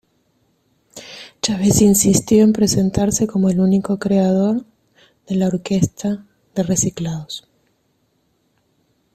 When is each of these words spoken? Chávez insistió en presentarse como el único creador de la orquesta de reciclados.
Chávez 1.43 1.79
insistió 1.83 2.41
en 2.43 2.53
presentarse 2.53 3.27
como 3.27 3.51
el 3.51 3.59
único 3.59 3.99
creador 3.99 4.65
de 5.27 5.35
la 5.35 5.45
orquesta 5.45 6.25
de 6.55 6.63
reciclados. 6.63 7.47